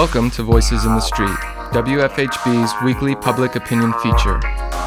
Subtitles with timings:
[0.00, 1.36] Welcome to Voices in the Street,
[1.74, 4.40] WFHB's weekly public opinion feature.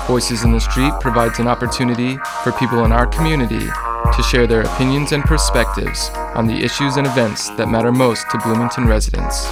[0.08, 4.62] Voices in the Street provides an opportunity for people in our community to share their
[4.62, 9.46] opinions and perspectives on the issues and events that matter most to Bloomington residents.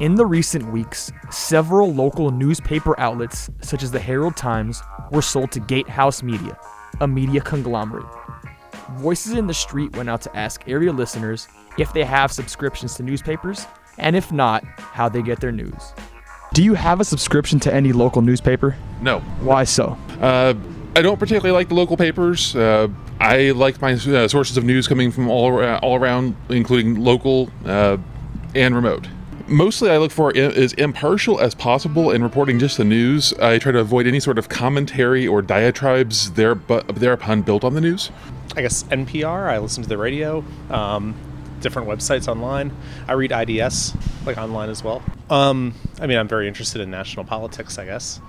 [0.00, 4.82] In the recent weeks, several local newspaper outlets, such as the Herald Times,
[5.12, 6.58] were sold to Gatehouse Media,
[7.00, 8.21] a media conglomerate.
[8.98, 13.02] Voices in the Street went out to ask area listeners if they have subscriptions to
[13.02, 13.66] newspapers,
[13.98, 15.92] and if not, how they get their news.
[16.52, 18.76] Do you have a subscription to any local newspaper?
[19.00, 19.20] No.
[19.40, 19.96] Why so?
[20.20, 20.54] Uh,
[20.94, 22.54] I don't particularly like the local papers.
[22.54, 22.88] Uh,
[23.20, 27.50] I like my uh, sources of news coming from all, ar- all around, including local
[27.64, 27.96] uh,
[28.54, 29.08] and remote.
[29.52, 33.34] Mostly, I look for as impartial as possible in reporting just the news.
[33.34, 37.74] I try to avoid any sort of commentary or diatribes there, but thereupon built on
[37.74, 38.10] the news.
[38.56, 39.50] I guess NPR.
[39.50, 41.14] I listen to the radio, um,
[41.60, 42.74] different websites online.
[43.06, 43.94] I read IDS
[44.24, 45.02] like online as well.
[45.28, 47.78] Um, I mean, I'm very interested in national politics.
[47.78, 48.20] I guess.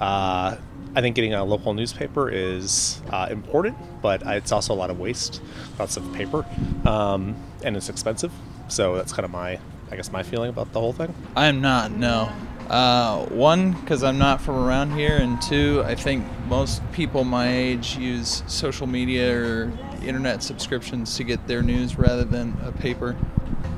[0.00, 0.56] Uh,
[0.94, 4.98] I think getting a local newspaper is uh, important, but it's also a lot of
[4.98, 5.40] waste,
[5.78, 6.44] lots of paper,
[6.84, 8.32] um, and it's expensive.
[8.68, 9.58] So that's kind of my,
[9.90, 11.14] I guess, my feeling about the whole thing.
[11.36, 12.32] I am not, no.
[12.70, 17.54] Uh, one, because I'm not from around here, and two, I think most people my
[17.54, 23.16] age use social media or internet subscriptions to get their news rather than a paper.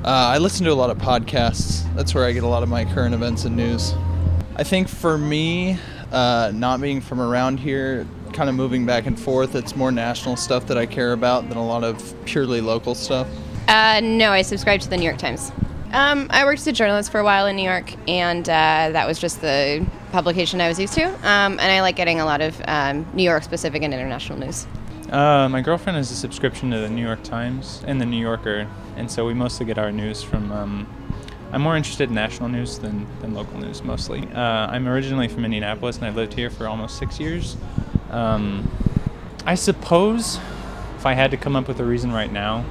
[0.05, 1.83] Uh, I listen to a lot of podcasts.
[1.95, 3.93] That's where I get a lot of my current events and news.
[4.55, 5.77] I think for me,
[6.11, 10.37] uh, not being from around here, kind of moving back and forth, it's more national
[10.37, 13.27] stuff that I care about than a lot of purely local stuff.
[13.67, 15.51] Uh, no, I subscribe to the New York Times.
[15.95, 19.07] Um, I worked as a journalist for a while in New York, and uh, that
[19.07, 21.05] was just the publication I was used to.
[21.05, 24.67] Um, and I like getting a lot of um, New York specific and international news.
[25.09, 28.67] Uh, my girlfriend has a subscription to the New York Times and the New Yorker,
[28.97, 30.51] and so we mostly get our news from.
[30.51, 30.85] Um,
[31.53, 34.27] I'm more interested in national news than, than local news mostly.
[34.33, 37.55] Uh, I'm originally from Indianapolis and I've lived here for almost six years.
[38.09, 38.69] Um,
[39.45, 40.39] I suppose
[40.97, 42.65] if I had to come up with a reason right now,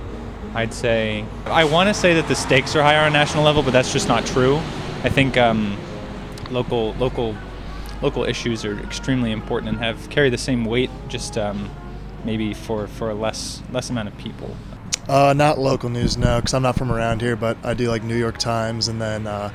[0.55, 3.63] I'd say I want to say that the stakes are higher on a national level,
[3.63, 4.57] but that's just not true.
[5.03, 5.77] I think um,
[6.51, 7.35] local local
[8.03, 11.71] local issues are extremely important and have carry the same weight, just um,
[12.25, 14.57] maybe for for a less less amount of people.
[15.09, 17.37] Uh, not local news, no, because I'm not from around here.
[17.37, 19.53] But I do like New York Times and then uh,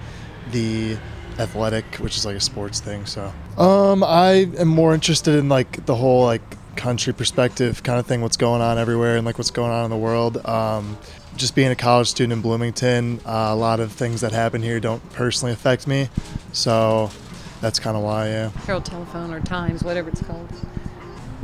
[0.52, 0.98] the
[1.40, 3.06] Athletic, which is like a sports thing.
[3.06, 6.42] So, um, I am more interested in like the whole like
[6.80, 9.92] country perspective kind of thing, what's going on everywhere and like what's going on in
[9.92, 10.44] the world.
[10.46, 10.98] Um,
[11.36, 14.80] just being a college student in Bloomington, uh, a lot of things that happen here
[14.80, 16.10] don't personally affect me.
[16.54, 17.12] So
[17.60, 18.50] that's kind of why, yeah.
[18.66, 20.50] Herald Telephone or Times, whatever it's called.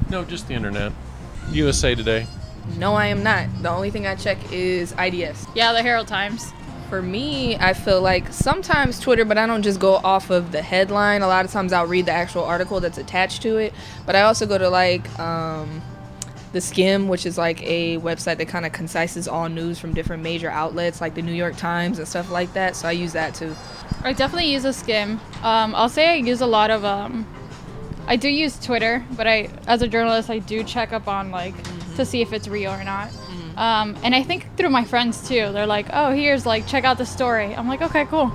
[0.09, 0.94] No, just the internet.
[1.52, 2.28] USA Today.
[2.78, 3.47] No, I am not.
[3.62, 5.46] The only thing I check is IDS.
[5.53, 6.52] Yeah, the Herald Times.
[6.90, 10.62] For me, I feel like sometimes Twitter, but I don't just go off of the
[10.62, 11.23] headline.
[11.23, 13.73] A lot of times I'll read the actual article that's attached to it.
[14.06, 15.81] But I also go to like um,
[16.53, 20.22] the Skimm, which is like a website that kind of concises all news from different
[20.22, 22.75] major outlets, like the New York Times and stuff like that.
[22.75, 23.56] So I use that too.
[24.03, 25.19] I definitely use a Skimm.
[25.44, 26.85] Um, I'll say I use a lot of.
[26.85, 27.28] Um,
[28.07, 31.56] I do use Twitter, but I, as a journalist, I do check up on like
[31.96, 33.09] to see if it's real or not.
[33.57, 35.51] Um, and I think through my friends too.
[35.51, 38.31] They're like, "Oh, here's like check out the story." I'm like, "Okay, cool."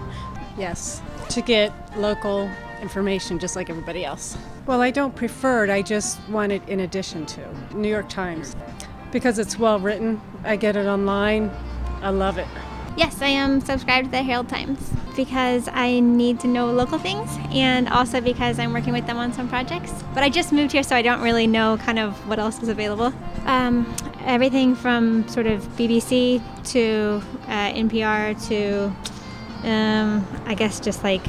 [0.56, 2.50] Yes, to get local
[2.80, 4.36] information just like everybody else.
[4.66, 8.56] Well, I don't prefer it, I just want it in addition to New York Times.
[9.12, 11.50] Because it's well written, I get it online,
[12.02, 12.46] I love it.
[12.96, 14.78] Yes, I am subscribed to the Herald Times
[15.16, 19.32] because I need to know local things and also because I'm working with them on
[19.32, 19.92] some projects.
[20.14, 22.68] But I just moved here, so I don't really know kind of what else is
[22.68, 23.12] available.
[23.46, 23.92] Um,
[24.24, 26.42] everything from sort of BBC
[26.72, 28.84] to uh, NPR to,
[29.68, 31.22] um, I guess, just like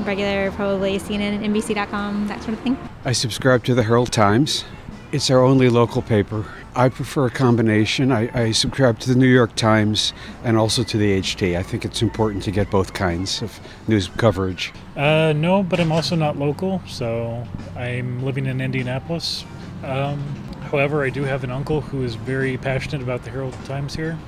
[0.00, 2.76] regular, probably CNN and NBC.com, that sort of thing.
[3.04, 4.64] I subscribe to the Herald Times.
[5.12, 6.46] It's our only local paper.
[6.74, 8.10] I prefer a combination.
[8.10, 11.54] I, I, subscribe to the New York Times and also to the HT.
[11.54, 14.72] I think it's important to get both kinds of news coverage.
[14.96, 17.46] Uh, no, but I'm also not local, so
[17.76, 19.44] I'm living in Indianapolis.
[19.84, 20.22] Um,
[20.72, 24.18] however, I do have an uncle who is very passionate about the Herald Times here,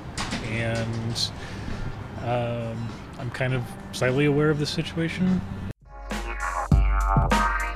[0.51, 1.31] and
[2.21, 2.87] um,
[3.17, 3.63] I'm kind of
[3.93, 5.41] slightly aware of the situation.